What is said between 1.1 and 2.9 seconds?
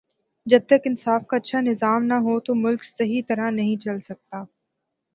کا اچھا نظام نہ ہو تو ملک